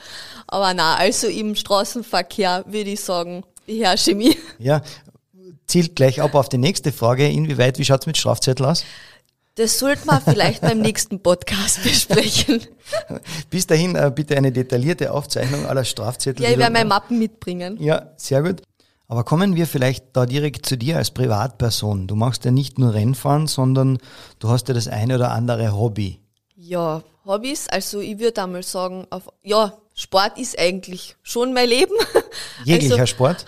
[0.47, 4.37] Aber na, also im Straßenverkehr würde ich sagen, beherrsche mich.
[4.59, 4.81] Ja,
[5.65, 7.27] zielt gleich ab auf die nächste Frage.
[7.27, 8.83] Inwieweit, wie schaut's mit Strafzettel aus?
[9.55, 12.61] Das sollte man vielleicht beim nächsten Podcast besprechen.
[13.49, 16.43] Bis dahin äh, bitte eine detaillierte Aufzeichnung aller Strafzettel.
[16.43, 17.77] Ja, ich werde meine Mappen mitbringen.
[17.81, 18.61] Ja, sehr gut.
[19.07, 22.07] Aber kommen wir vielleicht da direkt zu dir als Privatperson.
[22.07, 23.97] Du machst ja nicht nur Rennfahren, sondern
[24.39, 26.21] du hast ja das eine oder andere Hobby.
[26.55, 31.93] Ja, Hobbys, also ich würde einmal sagen, auf, ja, Sport ist eigentlich schon mein Leben.
[32.63, 33.45] Jeglicher also, Sport?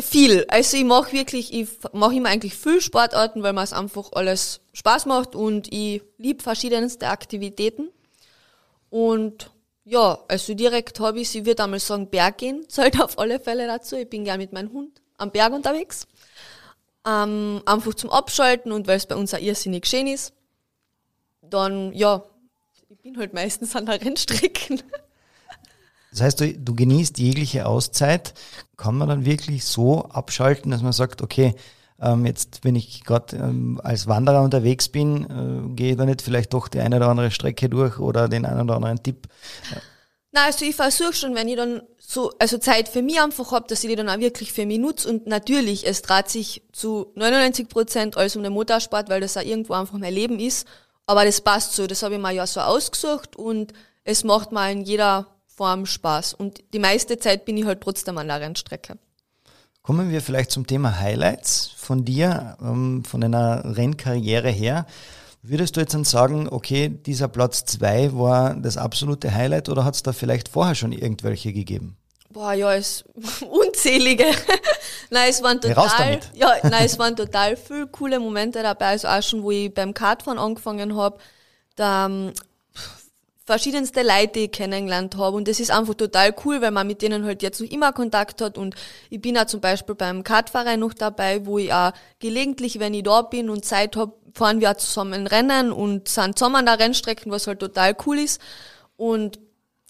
[0.00, 0.44] Viel.
[0.48, 4.60] Also ich mache wirklich, ich mache immer eigentlich viel Sportarten, weil mir es einfach alles
[4.74, 7.90] Spaß macht und ich liebe verschiedenste Aktivitäten.
[8.90, 9.50] Und
[9.84, 13.66] ja, also direkt habe ich, ich würde einmal sagen, Berg gehen, zählt auf alle Fälle
[13.66, 13.96] dazu.
[13.96, 16.06] Ich bin gern mit meinem Hund am Berg unterwegs.
[17.06, 20.34] Ähm, einfach zum Abschalten und weil es bei uns auch irrsinnig schön ist.
[21.40, 22.24] Dann, ja,
[22.90, 24.82] ich bin halt meistens an der Rennstrecken.
[26.18, 28.34] Das heißt, du, du genießt jegliche Auszeit.
[28.76, 31.54] Kann man dann wirklich so abschalten, dass man sagt, okay,
[32.00, 36.22] ähm, jetzt, wenn ich gerade ähm, als Wanderer unterwegs bin, äh, gehe ich da nicht
[36.22, 39.28] vielleicht doch die eine oder andere Strecke durch oder den einen oder anderen Tipp?
[40.32, 43.66] Na, also ich versuche schon, wenn ich dann so, also Zeit für mich einfach habe,
[43.68, 47.12] dass ich die dann auch wirklich für mich nutze und natürlich, es dreht sich zu
[47.14, 50.66] 99 Prozent alles um den Motorsport, weil das auch irgendwo einfach mein Leben ist,
[51.06, 53.72] aber das passt so, das habe ich mir ja so ausgesucht und
[54.04, 55.26] es macht mir in jeder
[55.58, 56.34] Form Spaß.
[56.34, 58.96] Und die meiste Zeit bin ich halt trotzdem an der Rennstrecke.
[59.82, 64.86] Kommen wir vielleicht zum Thema Highlights von dir, ähm, von deiner Rennkarriere her.
[65.42, 69.96] Würdest du jetzt dann sagen, okay, dieser Platz 2 war das absolute Highlight oder hat
[69.96, 71.96] es da vielleicht vorher schon irgendwelche gegeben?
[72.30, 73.04] Boah, ja, es
[73.50, 74.26] unzählige.
[75.10, 78.90] nein, es waren total, ja, nein, es waren total viele coole Momente dabei.
[78.90, 81.18] Also auch schon, wo ich beim Kartfahren angefangen habe,
[81.74, 82.32] da ähm,
[83.48, 85.34] verschiedenste Leute, die ich kennengelernt habe.
[85.34, 88.42] Und das ist einfach total cool, weil man mit denen halt jetzt noch immer Kontakt
[88.42, 88.58] hat.
[88.58, 88.74] Und
[89.08, 93.04] ich bin auch zum Beispiel beim Kartverein noch dabei, wo ich auch gelegentlich, wenn ich
[93.04, 96.78] da bin und Zeit habe, fahren wir auch zusammen Rennen und sind zusammen an der
[96.78, 98.38] Rennstrecken, was halt total cool ist.
[98.98, 99.38] Und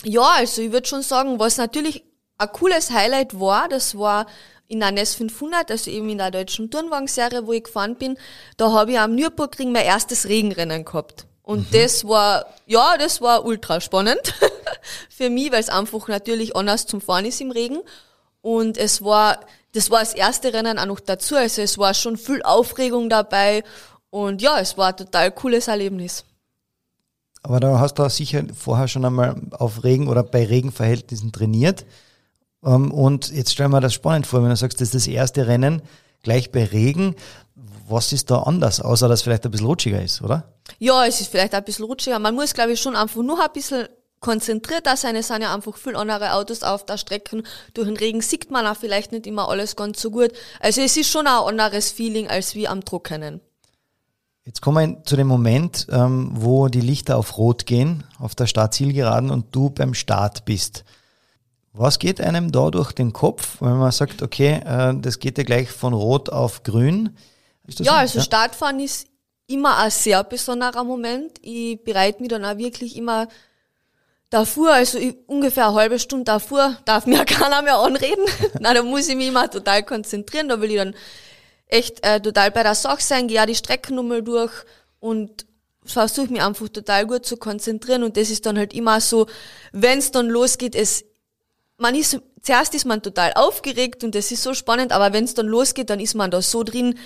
[0.04, 2.04] ja, also ich würde schon sagen, was natürlich
[2.38, 4.26] ein cooles Highlight war, das war
[4.68, 8.18] in der NES 500, also eben in der deutschen Turnwagenserie, wo ich gefahren bin,
[8.56, 11.26] da habe ich am Nürburgring mein erstes Regenrennen gehabt.
[11.48, 11.78] Und mhm.
[11.78, 14.34] das war, ja, das war ultra spannend
[15.08, 17.78] für mich, weil es einfach natürlich anders zum Fahren ist im Regen.
[18.42, 19.40] Und es war,
[19.72, 23.64] das war das erste Rennen auch noch dazu, also es war schon viel Aufregung dabei.
[24.10, 26.22] Und ja, es war ein total cooles Erlebnis.
[27.42, 31.86] Aber da hast du sicher vorher schon einmal auf Regen oder bei Regenverhältnissen trainiert.
[32.62, 35.46] Ähm, und jetzt stellen wir das spannend vor, wenn du sagst, das ist das erste
[35.46, 35.80] Rennen
[36.22, 37.14] gleich bei Regen.
[37.88, 40.44] Was ist da anders, außer dass es vielleicht ein bisschen rutschiger ist, oder?
[40.78, 42.18] Ja, es ist vielleicht ein bisschen rutschiger.
[42.18, 43.88] Man muss, glaube ich, schon einfach nur ein bisschen
[44.20, 45.16] konzentrierter sein.
[45.16, 47.42] Es sind ja einfach viel andere Autos auf der Strecke.
[47.74, 50.32] Durch den Regen sieht man auch vielleicht nicht immer alles ganz so gut.
[50.60, 53.40] Also es ist schon ein anderes Feeling als wie am Trockenen.
[54.44, 58.46] Jetzt kommen wir zu dem Moment, ähm, wo die Lichter auf Rot gehen, auf der
[58.46, 60.84] Startzielgeraden und du beim Start bist.
[61.74, 65.44] Was geht einem da durch den Kopf, wenn man sagt, okay, äh, das geht ja
[65.44, 67.14] gleich von Rot auf Grün?
[67.68, 67.90] Ja, so?
[67.90, 68.24] also ja?
[68.24, 69.06] Startfahren ist
[69.46, 71.38] immer ein sehr besonderer Moment.
[71.42, 73.28] Ich bereite mich dann auch wirklich immer
[74.30, 78.24] davor, also ich, ungefähr eine halbe Stunde davor, darf mir keiner mehr anreden.
[78.60, 80.48] Nein, da muss ich mich immer total konzentrieren.
[80.48, 80.94] Da will ich dann
[81.66, 84.52] echt äh, total bei der Sache sein, gehe auch die Strecken nochmal durch
[85.00, 85.46] und
[85.84, 88.02] versuche mich einfach total gut zu konzentrieren.
[88.02, 89.26] Und das ist dann halt immer so,
[89.72, 91.04] wenn es dann losgeht, es
[91.78, 95.34] man ist, zuerst ist man total aufgeregt und das ist so spannend, aber wenn es
[95.34, 96.98] dann losgeht, dann ist man da so drin.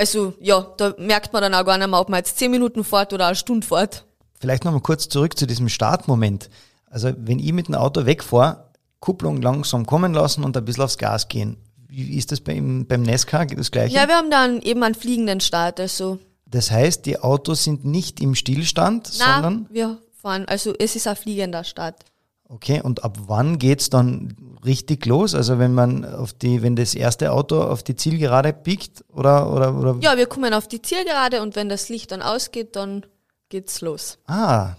[0.00, 2.84] Also ja, da merkt man dann auch gar nicht mehr, ob man jetzt zehn Minuten
[2.84, 4.06] fährt oder eine Stunde fährt.
[4.40, 6.48] Vielleicht nochmal kurz zurück zu diesem Startmoment.
[6.86, 10.96] Also wenn ich mit dem Auto wegfahre, Kupplung langsam kommen lassen und ein bisschen aufs
[10.96, 11.58] Gas gehen.
[11.86, 13.44] Wie ist das beim, beim Nesca?
[13.44, 13.94] Geht das gleiche?
[13.94, 15.78] Ja, wir haben dann eben einen fliegenden Start.
[15.78, 16.18] Also.
[16.46, 19.66] Das heißt, die Autos sind nicht im Stillstand, Nein, sondern?
[19.70, 22.06] wir fahren, also es ist ein fliegender Start.
[22.52, 25.36] Okay, und ab wann geht's dann richtig los?
[25.36, 29.78] Also wenn man auf die, wenn das erste Auto auf die Zielgerade biegt oder, oder,
[29.78, 29.96] oder?
[30.00, 33.06] Ja, wir kommen auf die Zielgerade und wenn das Licht dann ausgeht, dann
[33.50, 34.18] geht's los.
[34.26, 34.74] Ah,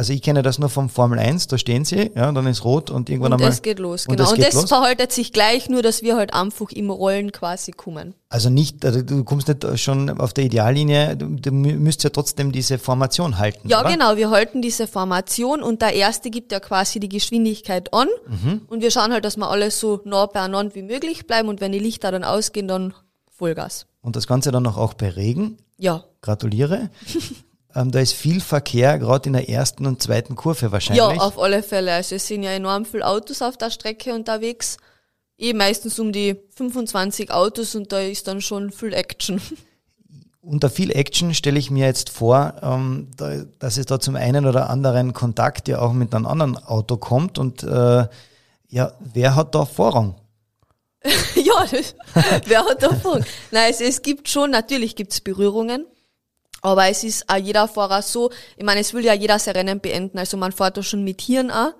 [0.00, 2.88] also ich kenne das nur vom Formel 1, da stehen sie, ja, dann ist rot
[2.88, 3.52] und irgendwann und einmal.
[3.52, 4.30] Es geht los, genau.
[4.30, 7.72] Und das, und das verhaltet sich gleich, nur dass wir halt einfach im Rollen quasi
[7.72, 8.14] kommen.
[8.30, 12.50] Also nicht, also du kommst nicht schon auf der Ideallinie, du, du müsst ja trotzdem
[12.50, 13.68] diese Formation halten.
[13.68, 13.90] Ja, oder?
[13.90, 18.62] genau, wir halten diese Formation und der erste gibt ja quasi die Geschwindigkeit an mhm.
[18.68, 21.72] und wir schauen halt, dass wir alles so nah beieinander wie möglich bleiben und wenn
[21.72, 22.94] die Lichter dann ausgehen, dann
[23.30, 23.84] Vollgas.
[24.00, 25.58] Und das Ganze dann noch auch bei Regen?
[25.76, 26.04] Ja.
[26.22, 26.88] Gratuliere.
[27.74, 30.98] Ähm, da ist viel Verkehr, gerade in der ersten und zweiten Kurve wahrscheinlich.
[30.98, 31.92] Ja, auf alle Fälle.
[31.92, 34.76] Also es sind ja enorm viele Autos auf der Strecke unterwegs.
[35.38, 39.40] Eh meistens um die 25 Autos und da ist dann schon viel Action.
[40.42, 44.46] Unter viel Action stelle ich mir jetzt vor, ähm, da, dass es da zum einen
[44.46, 48.06] oder anderen Kontakt ja auch mit einem anderen Auto kommt und äh,
[48.68, 50.14] ja, wer hat da Vorrang?
[51.34, 51.66] ja,
[52.46, 53.24] wer hat da Vorrang?
[53.50, 55.86] Nein, es, es gibt schon, natürlich gibt es Berührungen.
[56.62, 59.80] Aber es ist auch jeder Fahrer so, ich meine, es will ja jeder sein Rennen
[59.80, 61.72] beenden, also man fährt da schon mit Hirn auch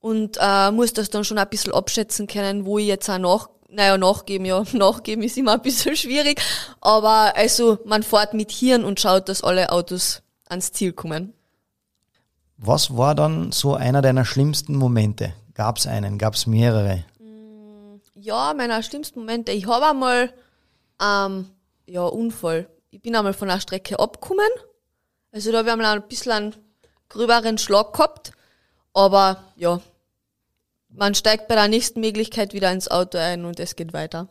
[0.00, 3.50] und äh, muss das dann schon ein bisschen abschätzen können, wo ich jetzt auch nach,
[3.68, 6.40] naja, nachgeben, ja, nachgeben ist immer ein bisschen schwierig,
[6.80, 11.32] aber also man fährt mit Hirn und schaut, dass alle Autos ans Ziel kommen.
[12.58, 15.34] Was war dann so einer deiner schlimmsten Momente?
[15.54, 16.18] Gab es einen?
[16.18, 17.04] Gab es mehrere?
[18.14, 19.52] Ja, meiner schlimmsten Momente.
[19.52, 20.32] Ich habe einmal
[21.02, 21.50] ähm,
[21.86, 24.48] ja, Unfall ich bin einmal von der Strecke abgekommen.
[25.30, 26.54] Also da haben wir ein bisschen einen
[27.10, 28.32] gröberen Schlag gehabt.
[28.94, 29.82] Aber ja,
[30.88, 34.28] man steigt bei der nächsten Möglichkeit wieder ins Auto ein und es geht weiter.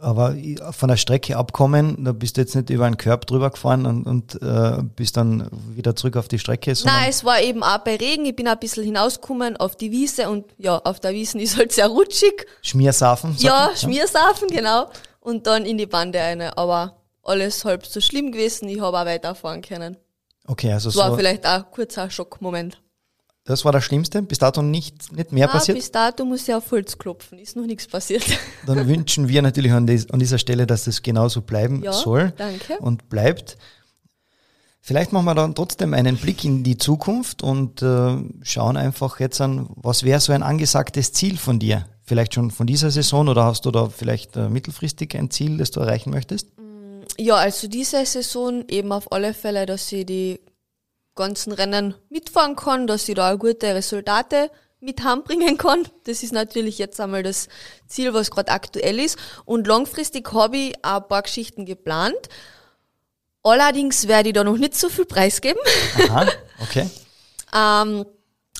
[0.00, 0.34] Aber
[0.72, 4.06] von der Strecke abkommen, da bist du jetzt nicht über einen Körb drüber gefahren und,
[4.08, 6.74] und äh, bist dann wieder zurück auf die Strecke?
[6.84, 8.24] Nein, es war eben auch bei Regen.
[8.24, 11.70] Ich bin ein bisschen hinausgekommen auf die Wiese und ja, auf der Wiese ist halt
[11.70, 12.44] sehr rutschig.
[12.60, 13.36] Schmiersafen?
[13.38, 14.90] Ja, Schmiersafen, genau.
[15.20, 16.58] Und dann in die Bande eine.
[16.58, 18.68] Aber alles halb so schlimm gewesen.
[18.68, 19.96] Ich habe auch weiterfahren können.
[20.46, 21.00] Okay, also das so.
[21.00, 22.80] war vielleicht auch ein kurzer Schockmoment.
[23.46, 24.22] Das war das Schlimmste?
[24.22, 25.76] Bis dato nicht, nicht mehr Nein, passiert?
[25.76, 27.38] bis dato muss ich auf Holz klopfen.
[27.38, 28.24] Ist noch nichts passiert.
[28.66, 32.32] Dann wünschen wir natürlich an, des, an dieser Stelle, dass das genauso bleiben ja, soll.
[32.36, 32.78] Danke.
[32.78, 33.58] Und bleibt.
[34.80, 39.40] Vielleicht machen wir dann trotzdem einen Blick in die Zukunft und äh, schauen einfach jetzt
[39.40, 41.86] an, was wäre so ein angesagtes Ziel von dir?
[42.02, 45.70] Vielleicht schon von dieser Saison oder hast du da vielleicht äh, mittelfristig ein Ziel, das
[45.70, 46.48] du erreichen möchtest?
[47.18, 50.40] Ja, also diese Saison eben auf alle Fälle, dass ich die
[51.14, 54.50] ganzen Rennen mitfahren kann, dass ich da gute Resultate
[54.80, 55.88] mit heimbringen kann.
[56.04, 57.48] Das ist natürlich jetzt einmal das
[57.86, 59.18] Ziel, was gerade aktuell ist.
[59.44, 62.28] Und langfristig habe ich auch ein paar Geschichten geplant.
[63.42, 65.60] Allerdings werde ich da noch nicht so viel preisgeben.
[66.08, 66.26] Aha,
[66.62, 66.88] okay.
[67.54, 68.06] ähm,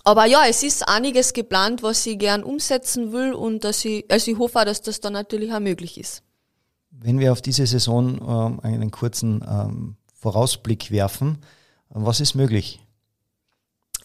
[0.04, 4.30] aber ja, es ist einiges geplant, was ich gern umsetzen will und dass ich, also
[4.30, 6.22] ich hoffe auch, dass das dann natürlich auch möglich ist.
[7.04, 11.36] Wenn wir auf diese Saison ähm, einen kurzen ähm, Vorausblick werfen,
[11.90, 12.80] was ist möglich?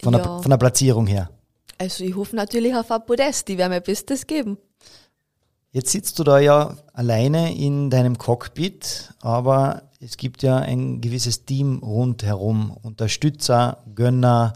[0.02, 0.18] Von, ja.
[0.18, 1.30] der, von der Platzierung her.
[1.78, 4.58] Also ich hoffe natürlich auf ein Podest, die werden mir Bestes geben.
[5.72, 11.46] Jetzt sitzt du da ja alleine in deinem Cockpit, aber es gibt ja ein gewisses
[11.46, 14.52] Team rundherum, Unterstützer, Gönner,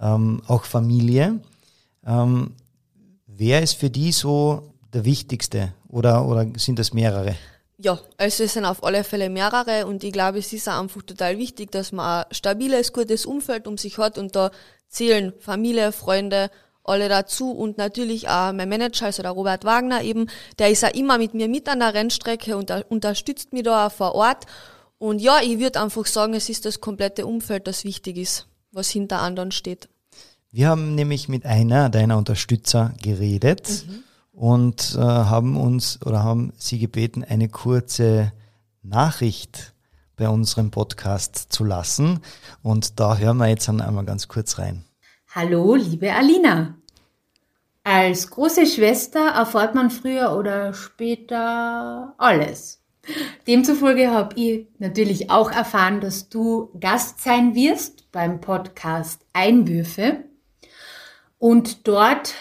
[0.00, 1.38] ähm, auch Familie.
[2.04, 2.56] Ähm,
[3.28, 7.36] wer ist für die so der wichtigste oder, oder sind das mehrere?
[7.76, 11.02] Ja, also es sind auf alle Fälle mehrere und ich glaube, es ist auch einfach
[11.02, 14.50] total wichtig, dass man ein stabiles, gutes Umfeld um sich hat und da
[14.88, 16.50] zählen Familie, Freunde,
[16.84, 20.26] alle dazu und natürlich auch mein Manager, also der Robert Wagner eben,
[20.58, 23.92] der ist auch immer mit mir mit an der Rennstrecke und unterstützt mich da auch
[23.92, 24.44] vor Ort.
[24.98, 28.90] Und ja, ich würde einfach sagen, es ist das komplette Umfeld, das wichtig ist, was
[28.90, 29.88] hinter anderen steht.
[30.52, 34.04] Wir haben nämlich mit einer deiner Unterstützer geredet mhm.
[34.34, 38.32] Und äh, haben uns oder haben sie gebeten, eine kurze
[38.82, 39.74] Nachricht
[40.16, 42.20] bei unserem Podcast zu lassen.
[42.62, 44.84] Und da hören wir jetzt einmal ganz kurz rein.
[45.34, 46.74] Hallo, liebe Alina.
[47.84, 52.80] Als große Schwester erfahrt man früher oder später alles.
[53.46, 60.24] Demzufolge habe ich natürlich auch erfahren, dass du Gast sein wirst beim Podcast Einwürfe
[61.38, 62.34] und dort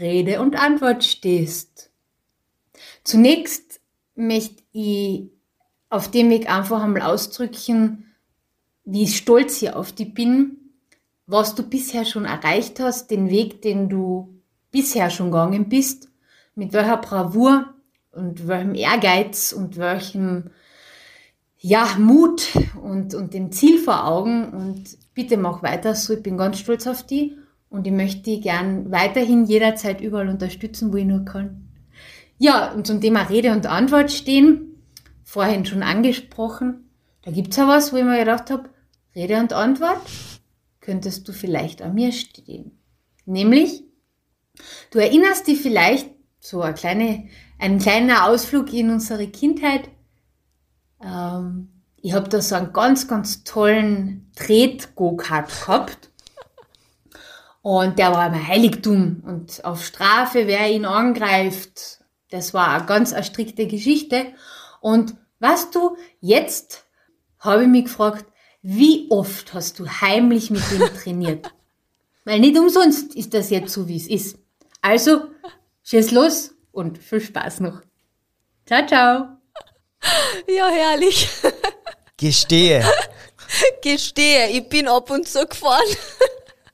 [0.00, 1.90] Rede und Antwort stehst.
[3.04, 3.80] Zunächst
[4.14, 5.30] möchte ich
[5.88, 8.06] auf dem Weg einfach einmal ausdrücken,
[8.84, 10.56] wie stolz ich auf dich bin,
[11.26, 16.08] was du bisher schon erreicht hast, den Weg, den du bisher schon gegangen bist,
[16.54, 17.74] mit welcher Bravour
[18.12, 20.50] und welchem Ehrgeiz und welchem
[21.58, 22.48] ja, Mut
[22.82, 26.86] und, und dem Ziel vor Augen und bitte mach weiter so, ich bin ganz stolz
[26.86, 27.32] auf dich
[27.70, 31.68] und ich möchte dich gern weiterhin jederzeit überall unterstützen, wo ich nur kann.
[32.38, 34.82] Ja, und zum Thema Rede und Antwort stehen,
[35.24, 36.90] vorhin schon angesprochen,
[37.22, 38.70] da gibt's ja was, wo ich mir gedacht habe,
[39.14, 40.00] Rede und Antwort,
[40.80, 42.78] könntest du vielleicht an mir stehen.
[43.26, 43.84] Nämlich,
[44.90, 47.28] du erinnerst dich vielleicht, so eine kleine,
[47.58, 49.88] ein kleiner Ausflug in unsere Kindheit,
[51.04, 51.68] ähm,
[52.02, 56.09] ich habe da so einen ganz, ganz tollen Tret-Go-Kart gehabt.
[57.62, 59.22] Und der war mein Heiligtum.
[59.26, 64.26] Und auf Strafe, wer ihn angreift, das war eine ganz eine strikte Geschichte.
[64.80, 66.84] Und weißt du, jetzt
[67.38, 68.24] habe ich mich gefragt,
[68.62, 71.52] wie oft hast du heimlich mit ihm trainiert?
[72.24, 74.38] Weil nicht umsonst ist das jetzt so, wie es ist.
[74.82, 75.22] Also,
[75.84, 77.82] schieß los und viel Spaß noch.
[78.66, 79.28] Ciao, ciao.
[80.46, 81.28] Ja, herrlich.
[82.16, 82.84] Gestehe.
[83.82, 85.84] Gestehe, ich bin ab und zu gefahren.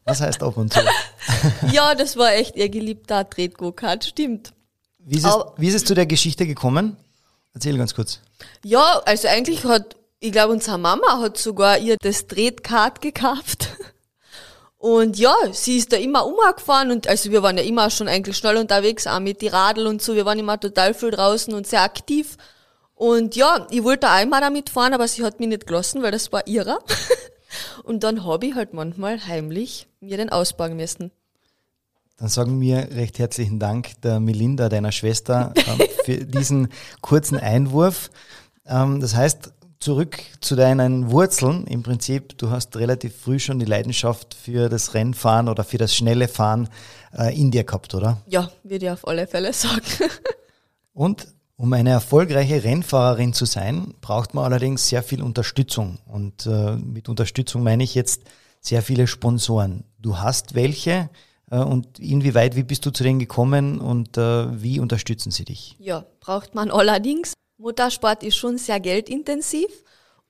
[0.07, 0.81] Was heißt ab und zu?
[1.73, 4.53] ja, das war echt ihr geliebter Tret-Go-Kart, stimmt.
[5.01, 6.97] Wie ist, es, wie ist es zu der Geschichte gekommen?
[7.53, 8.21] Erzähl ganz kurz.
[8.65, 13.69] Ja, also eigentlich hat, ich glaube, unsere Mama hat sogar ihr das Tret-Kart gekauft.
[14.79, 18.37] Und ja, sie ist da immer umgefahren und also wir waren ja immer schon eigentlich
[18.37, 20.15] schnell unterwegs, auch mit die Radl und so.
[20.15, 22.37] Wir waren immer total viel draußen und sehr aktiv.
[22.95, 26.31] Und ja, ich wollte einmal damit fahren, aber sie hat mich nicht gelassen, weil das
[26.31, 26.79] war ihrer.
[27.85, 31.11] Und dann habe ich halt manchmal heimlich mir den ausbauen müssen.
[32.19, 36.69] Dann sagen wir recht herzlichen Dank der Melinda, deiner Schwester, ähm, für diesen
[37.03, 38.11] kurzen Einwurf.
[38.67, 41.67] Ähm, das heißt, zurück zu deinen Wurzeln.
[41.67, 45.95] Im Prinzip, du hast relativ früh schon die Leidenschaft für das Rennfahren oder für das
[45.95, 46.69] schnelle Fahren
[47.17, 48.23] äh, in dir gehabt, oder?
[48.27, 49.83] Ja, würde ich auf alle Fälle sagen.
[50.95, 55.99] Und um eine erfolgreiche Rennfahrerin zu sein, braucht man allerdings sehr viel Unterstützung.
[56.07, 58.23] Und äh, mit Unterstützung meine ich jetzt
[58.61, 59.85] sehr viele Sponsoren.
[59.99, 61.09] Du hast welche
[61.51, 65.77] äh, und inwieweit, wie bist du zu denen gekommen und äh, wie unterstützen sie dich?
[65.79, 67.33] Ja, braucht man allerdings.
[67.59, 69.67] Motorsport ist schon sehr geldintensiv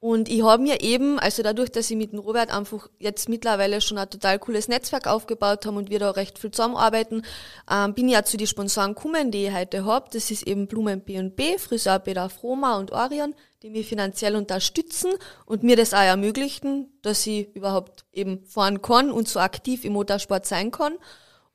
[0.06, 3.80] und ich habe mir eben, also dadurch, dass ich mit dem Robert einfach jetzt mittlerweile
[3.80, 7.22] schon ein total cooles Netzwerk aufgebaut haben und wir da recht viel zusammenarbeiten,
[7.68, 10.08] ähm, bin ich ja zu den Sponsoren gekommen, die ich heute habe.
[10.12, 15.10] Das ist eben Blumen B&B, Friseur Peter Froma und Orion, die mich finanziell unterstützen
[15.44, 19.94] und mir das auch ermöglichen, dass ich überhaupt eben fahren kann und so aktiv im
[19.94, 20.94] Motorsport sein kann.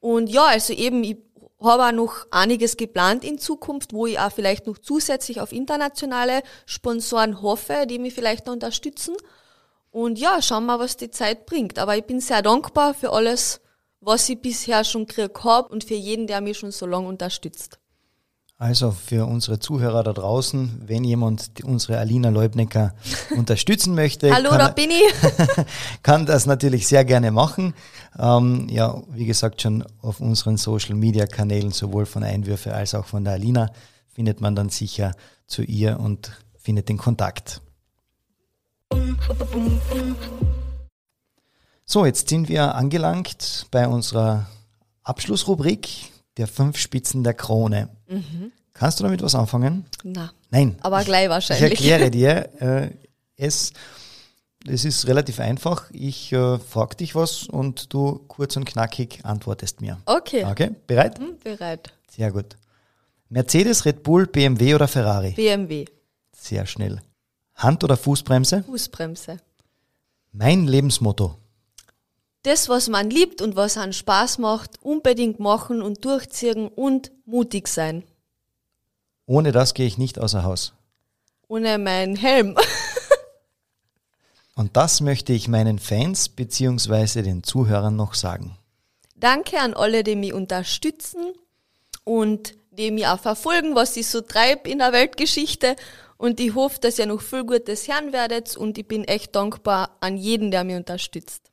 [0.01, 1.19] Und ja, also eben, ich
[1.67, 6.41] habe auch noch einiges geplant in Zukunft, wo ich auch vielleicht noch zusätzlich auf internationale
[6.65, 9.15] Sponsoren hoffe, die mich vielleicht noch unterstützen.
[9.91, 11.77] Und ja, schauen wir, was die Zeit bringt.
[11.77, 13.61] Aber ich bin sehr dankbar für alles,
[13.99, 17.80] was ich bisher schon gekriegt habe und für jeden, der mich schon so lange unterstützt.
[18.61, 22.93] Also für unsere Zuhörer da draußen, wenn jemand unsere Alina Leubnecker
[23.35, 25.65] unterstützen möchte, Hallo, kann, da bin ich.
[26.03, 27.73] kann das natürlich sehr gerne machen.
[28.19, 33.07] Ähm, ja, wie gesagt, schon auf unseren Social Media Kanälen, sowohl von Einwürfe als auch
[33.07, 33.71] von der Alina,
[34.13, 35.13] findet man dann sicher
[35.47, 37.61] zu ihr und findet den Kontakt.
[41.83, 44.45] So, jetzt sind wir angelangt bei unserer
[45.01, 47.89] Abschlussrubrik der fünf Spitzen der Krone.
[48.73, 49.85] Kannst du damit was anfangen?
[50.03, 50.77] Na, Nein.
[50.81, 51.71] aber gleich Ich wahrscheinlich.
[51.71, 52.89] erkläre dir äh,
[53.35, 53.73] es.
[54.67, 55.89] Es ist relativ einfach.
[55.91, 59.99] Ich äh, frage dich was und du kurz und knackig antwortest mir.
[60.05, 61.17] Okay, Okay, bereit?
[61.17, 61.91] Hm, bereit.
[62.15, 62.57] Sehr gut.
[63.29, 65.31] Mercedes, Red Bull, BMW oder Ferrari?
[65.31, 65.85] BMW,
[66.37, 67.01] Sehr schnell.
[67.55, 68.63] Hand- oder Fußbremse?
[68.63, 69.37] Fußbremse.
[70.31, 71.37] Mein Lebensmotto.
[72.43, 77.67] Das, was man liebt und was einen Spaß macht, unbedingt machen und durchziehen und mutig
[77.67, 78.03] sein.
[79.27, 80.73] Ohne das gehe ich nicht außer Haus.
[81.47, 82.57] Ohne meinen Helm.
[84.55, 87.21] Und das möchte ich meinen Fans bzw.
[87.21, 88.57] den Zuhörern noch sagen.
[89.15, 91.33] Danke an alle, die mich unterstützen
[92.03, 95.75] und die mich auch verfolgen, was ich so treibe in der Weltgeschichte.
[96.17, 99.97] Und ich hoffe, dass ihr noch viel Gutes hören werdet und ich bin echt dankbar
[100.01, 101.50] an jeden, der mich unterstützt.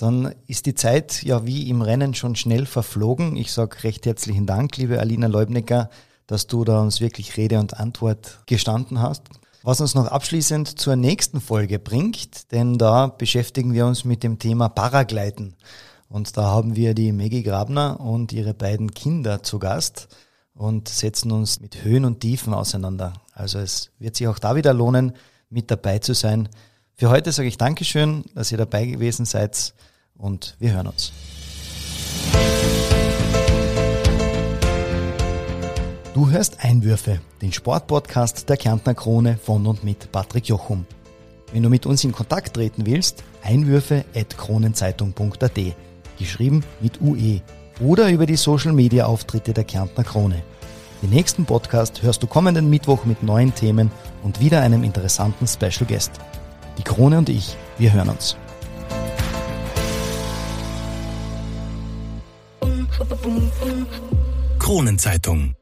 [0.00, 3.36] Dann ist die Zeit ja wie im Rennen schon schnell verflogen.
[3.36, 5.90] Ich sage recht herzlichen Dank, liebe Alina Leubnecker,
[6.26, 9.24] dass du da uns wirklich Rede und Antwort gestanden hast.
[9.62, 14.38] Was uns noch abschließend zur nächsten Folge bringt, denn da beschäftigen wir uns mit dem
[14.38, 15.54] Thema Paragleiten.
[16.08, 20.08] Und da haben wir die Maggie Grabner und ihre beiden Kinder zu Gast
[20.54, 23.12] und setzen uns mit Höhen und Tiefen auseinander.
[23.34, 25.12] Also es wird sich auch da wieder lohnen,
[25.50, 26.48] mit dabei zu sein.
[26.94, 29.74] Für heute sage ich Dankeschön, dass ihr dabei gewesen seid
[30.20, 31.12] und wir hören uns.
[36.14, 40.84] Du hörst Einwürfe, den Sportpodcast der Kärntner Krone von und mit Patrick Jochum.
[41.52, 45.58] Wenn du mit uns in Kontakt treten willst, einwürfe at kronenzeitung.at,
[46.18, 47.40] geschrieben mit UE
[47.80, 50.42] oder über die Social Media Auftritte der Kärntner Krone.
[51.02, 53.90] Den nächsten Podcast hörst du kommenden Mittwoch mit neuen Themen
[54.22, 56.12] und wieder einem interessanten Special Guest.
[56.76, 58.36] Die Krone und ich, wir hören uns.
[64.58, 65.54] Kronenzeitung.